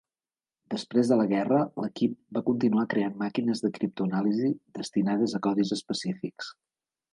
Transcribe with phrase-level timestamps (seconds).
[0.73, 6.53] Després de la guerra, l'equip va continuar creant màquines de criptoanàlisi destinades a codis específics.